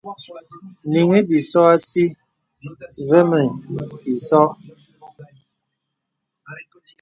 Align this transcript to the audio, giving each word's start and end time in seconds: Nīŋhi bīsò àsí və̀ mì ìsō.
Nīŋhi 0.91 1.19
bīsò 1.29 1.61
àsí 1.73 2.03
və̀ 3.09 3.23
mì 3.29 3.41
ìsō. 4.13 4.41